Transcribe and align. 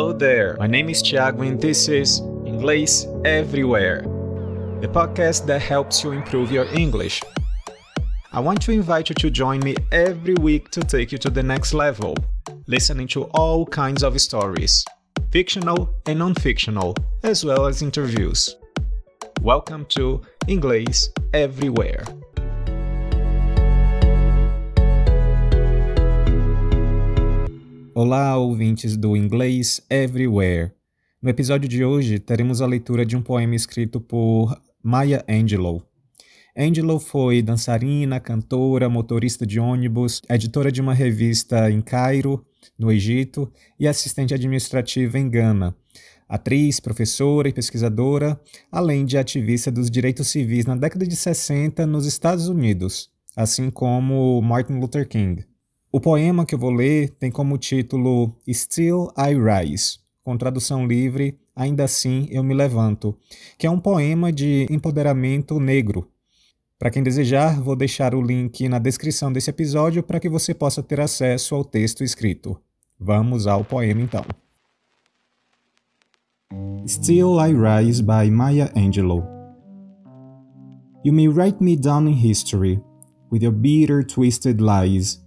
Hello 0.00 0.14
there, 0.14 0.56
my 0.58 0.66
name 0.66 0.88
is 0.88 1.02
Thiago 1.02 1.46
and 1.46 1.60
this 1.60 1.86
is 1.86 2.22
Inglês 2.46 3.04
Everywhere, 3.26 4.00
the 4.80 4.88
podcast 4.88 5.44
that 5.44 5.60
helps 5.60 6.02
you 6.02 6.12
improve 6.12 6.50
your 6.50 6.64
English. 6.72 7.20
I 8.32 8.40
want 8.40 8.62
to 8.62 8.72
invite 8.72 9.10
you 9.10 9.14
to 9.16 9.30
join 9.30 9.60
me 9.60 9.76
every 9.92 10.32
week 10.36 10.70
to 10.70 10.80
take 10.80 11.12
you 11.12 11.18
to 11.18 11.28
the 11.28 11.42
next 11.42 11.74
level, 11.74 12.16
listening 12.66 13.08
to 13.08 13.24
all 13.34 13.66
kinds 13.66 14.02
of 14.02 14.18
stories, 14.18 14.86
fictional 15.32 15.90
and 16.06 16.18
non 16.18 16.34
fictional, 16.34 16.96
as 17.22 17.44
well 17.44 17.66
as 17.66 17.82
interviews. 17.82 18.56
Welcome 19.42 19.84
to 19.90 20.22
Inglês 20.48 21.10
Everywhere. 21.34 22.04
Olá, 28.02 28.34
ouvintes 28.34 28.96
do 28.96 29.14
Inglês 29.14 29.82
Everywhere. 29.90 30.72
No 31.20 31.28
episódio 31.28 31.68
de 31.68 31.84
hoje, 31.84 32.18
teremos 32.18 32.62
a 32.62 32.66
leitura 32.66 33.04
de 33.04 33.14
um 33.14 33.20
poema 33.20 33.54
escrito 33.54 34.00
por 34.00 34.58
Maya 34.82 35.22
Angelou. 35.28 35.82
Angelou 36.56 36.98
foi 36.98 37.42
dançarina, 37.42 38.18
cantora, 38.18 38.88
motorista 38.88 39.44
de 39.44 39.60
ônibus, 39.60 40.22
editora 40.30 40.72
de 40.72 40.80
uma 40.80 40.94
revista 40.94 41.70
em 41.70 41.82
Cairo, 41.82 42.42
no 42.78 42.90
Egito, 42.90 43.52
e 43.78 43.86
assistente 43.86 44.32
administrativa 44.32 45.18
em 45.18 45.28
Gana. 45.28 45.76
Atriz, 46.26 46.80
professora 46.80 47.50
e 47.50 47.52
pesquisadora, 47.52 48.40
além 48.72 49.04
de 49.04 49.18
ativista 49.18 49.70
dos 49.70 49.90
direitos 49.90 50.28
civis 50.28 50.64
na 50.64 50.74
década 50.74 51.06
de 51.06 51.14
60 51.14 51.86
nos 51.86 52.06
Estados 52.06 52.48
Unidos, 52.48 53.10
assim 53.36 53.68
como 53.70 54.40
Martin 54.40 54.78
Luther 54.80 55.06
King. 55.06 55.49
O 55.92 56.00
poema 56.00 56.46
que 56.46 56.54
eu 56.54 56.58
vou 56.58 56.70
ler 56.70 57.10
tem 57.18 57.32
como 57.32 57.58
título 57.58 58.32
Still 58.48 59.08
I 59.18 59.34
Rise, 59.34 59.98
com 60.22 60.36
tradução 60.36 60.86
livre 60.86 61.36
Ainda 61.60 61.84
assim 61.84 62.28
eu 62.30 62.42
me 62.42 62.54
levanto, 62.54 63.14
que 63.58 63.66
é 63.66 63.70
um 63.70 63.78
poema 63.78 64.32
de 64.32 64.66
empoderamento 64.70 65.58
negro. 65.58 66.08
Para 66.78 66.90
quem 66.90 67.02
desejar, 67.02 67.60
vou 67.60 67.76
deixar 67.76 68.14
o 68.14 68.22
link 68.22 68.66
na 68.68 68.78
descrição 68.78 69.32
desse 69.32 69.50
episódio 69.50 70.02
para 70.02 70.20
que 70.20 70.28
você 70.28 70.54
possa 70.54 70.82
ter 70.82 71.00
acesso 71.00 71.54
ao 71.54 71.64
texto 71.64 72.02
escrito. 72.02 72.58
Vamos 72.98 73.46
ao 73.46 73.64
poema 73.64 74.00
então. 74.00 74.24
Still 76.86 77.36
I 77.40 77.52
Rise 77.52 78.02
by 78.02 78.30
Maya 78.30 78.72
Angelou. 78.74 79.22
You 81.04 81.12
may 81.12 81.28
write 81.28 81.62
me 81.62 81.76
down 81.76 82.08
in 82.08 82.14
history 82.14 82.80
with 83.30 83.42
your 83.42 83.52
bitter, 83.52 84.02
twisted 84.02 84.62
lies. 84.62 85.20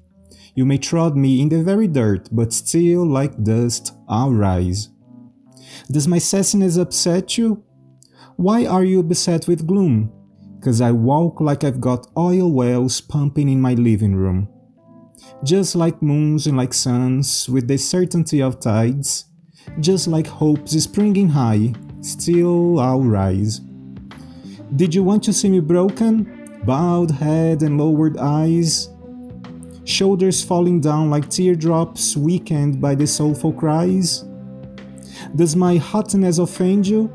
You 0.56 0.66
may 0.66 0.78
trod 0.78 1.18
me 1.18 1.42
in 1.42 1.50
the 1.50 1.64
very 1.64 1.88
dirt, 1.88 2.30
but 2.32 2.54
still, 2.54 3.06
like 3.06 3.44
dust, 3.44 3.94
I'll 4.08 4.32
rise. 4.32 4.90
Does 5.90 6.08
my 6.08 6.18
sassiness 6.18 6.80
upset 6.80 7.38
you? 7.38 7.64
Why 8.36 8.66
are 8.66 8.84
you 8.84 9.02
beset 9.02 9.48
with 9.48 9.66
gloom? 9.66 10.12
Cause 10.62 10.80
I 10.80 10.92
walk 10.92 11.42
like 11.42 11.64
I've 11.64 11.82
got 11.82 12.08
oil 12.18 12.52
wells 12.52 13.02
pumping 13.02 13.50
in 13.50 13.60
my 13.60 13.74
living 13.74 14.16
room. 14.16 14.48
Just 15.44 15.76
like 15.76 16.02
moons 16.02 16.48
and 16.48 16.56
like 16.56 16.74
suns, 16.74 17.50
with 17.50 17.68
the 17.68 17.78
certainty 17.78 18.42
of 18.42 18.60
tides, 18.60 19.26
just 19.80 20.08
like 20.08 20.28
hopes 20.28 20.72
springing 20.82 21.30
high, 21.30 21.74
still 22.02 22.80
I'll 22.80 23.02
rise. 23.02 23.60
Did 24.76 24.96
you 24.96 25.04
want 25.04 25.24
to 25.24 25.34
see 25.34 25.50
me 25.50 25.60
broken? 25.60 26.62
Bowed 26.66 27.12
head 27.12 27.62
and 27.62 27.78
lowered 27.78 28.18
eyes? 28.18 28.90
Shoulders 29.86 30.44
falling 30.44 30.80
down 30.80 31.10
like 31.10 31.30
teardrops 31.30 32.16
weakened 32.16 32.80
by 32.82 32.96
the 32.96 33.08
soulful 33.08 33.54
cries? 33.54 34.26
Does 35.36 35.56
my 35.56 35.78
hotness 35.78 36.38
offend 36.38 36.88
you? 36.88 37.12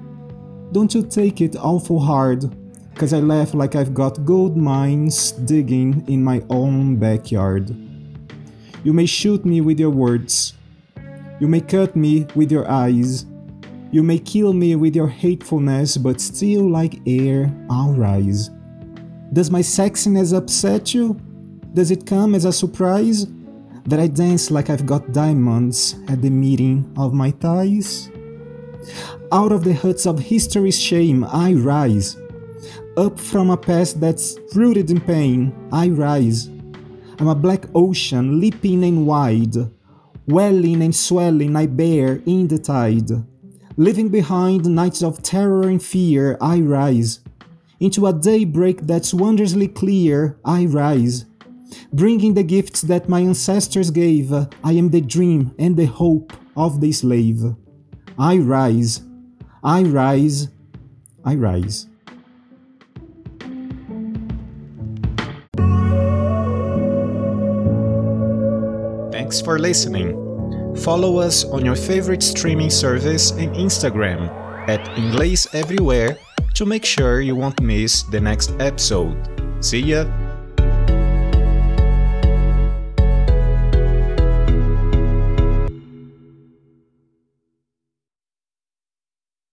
Don't 0.73 0.93
you 0.95 1.03
take 1.03 1.41
it 1.41 1.57
awful 1.57 2.01
hard, 2.01 2.55
cause 2.95 3.13
I 3.13 3.21
laugh 3.21 3.55
like 3.55 3.75
I've 3.75 3.95
got 3.95 4.25
gold 4.25 4.57
mines 4.57 5.33
digging 5.33 6.05
in 6.09 6.23
my 6.23 6.43
own 6.51 6.97
backyard. 6.97 7.75
You 8.85 8.93
may 8.93 9.07
shoot 9.07 9.45
me 9.45 9.61
with 9.61 9.81
your 9.81 9.91
words. 9.91 10.55
You 11.41 11.49
may 11.49 11.61
cut 11.61 11.97
me 11.97 12.27
with 12.35 12.51
your 12.51 12.69
eyes. 12.71 13.27
You 13.91 14.03
may 14.03 14.19
kill 14.19 14.53
me 14.53 14.77
with 14.77 14.95
your 14.95 15.09
hatefulness, 15.09 15.97
but 15.97 16.21
still, 16.21 16.69
like 16.69 17.01
air, 17.07 17.55
I'll 17.71 17.95
rise. 17.95 18.51
Does 19.33 19.51
my 19.51 19.61
sexiness 19.61 20.37
upset 20.37 20.93
you? 20.93 21.19
Does 21.75 21.91
it 21.91 22.07
come 22.07 22.35
as 22.35 22.47
a 22.47 22.53
surprise 22.53 23.27
that 23.85 24.01
I 24.01 24.07
dance 24.07 24.51
like 24.51 24.71
I've 24.71 24.87
got 24.87 25.13
diamonds 25.13 25.97
at 26.09 26.23
the 26.23 26.31
meeting 26.31 26.91
of 26.97 27.13
my 27.13 27.31
thighs? 27.31 28.11
Out 29.31 29.53
of 29.53 29.65
the 29.65 29.75
huts 29.75 30.07
of 30.07 30.19
history's 30.19 30.81
shame, 30.81 31.25
I 31.25 31.53
rise. 31.53 32.17
Up 32.97 33.21
from 33.21 33.51
a 33.51 33.57
past 33.57 34.01
that's 34.01 34.39
rooted 34.55 34.91
in 34.91 35.01
pain, 35.01 35.53
I 35.71 35.91
rise. 35.91 36.49
I'm 37.19 37.29
a 37.29 37.35
black 37.35 37.67
ocean, 37.75 38.41
leaping 38.41 38.83
and 38.83 39.07
wide. 39.07 39.57
Welling 40.27 40.83
and 40.83 40.97
swelling, 40.97 41.55
I 41.55 41.67
bear 41.67 42.23
in 42.25 42.49
the 42.49 42.59
tide. 42.59 43.11
Leaving 43.77 44.09
behind 44.09 44.65
nights 44.65 45.03
of 45.03 45.23
terror 45.23 45.69
and 45.69 45.83
fear, 45.83 46.39
I 46.41 46.61
rise. 46.61 47.21
Into 47.79 48.07
a 48.07 48.13
daybreak 48.13 48.81
that's 48.87 49.13
wondrously 49.13 49.69
clear, 49.69 50.39
I 50.45 50.65
rise 50.65 51.27
bringing 51.93 52.35
the 52.35 52.43
gifts 52.43 52.83
that 52.83 53.09
my 53.09 53.21
ancestors 53.21 53.91
gave. 53.91 54.33
I 54.33 54.73
am 54.73 54.91
the 54.91 55.01
dream 55.01 55.55
and 55.59 55.77
the 55.77 55.87
hope 55.87 56.33
of 56.57 56.81
the 56.81 56.93
slave. 56.93 57.43
I 58.19 58.39
rise, 58.39 59.03
I 59.63 59.83
rise, 59.83 60.49
I 61.25 61.35
rise. 61.35 61.87
Thanks 69.13 69.41
for 69.41 69.59
listening. 69.59 70.17
Follow 70.77 71.19
us 71.19 71.45
on 71.45 71.65
your 71.65 71.77
favorite 71.77 72.23
streaming 72.23 72.71
service 72.71 73.31
and 73.33 73.55
Instagram 73.55 74.31
at 74.69 74.81
Inglês 74.97 75.47
Everywhere 75.55 76.17
to 76.55 76.65
make 76.65 76.85
sure 76.85 77.21
you 77.21 77.37
won't 77.37 77.61
miss 77.61 78.03
the 78.05 78.21
next 78.21 78.53
episode. 78.59 79.17
See 79.61 79.81
ya! 79.81 80.28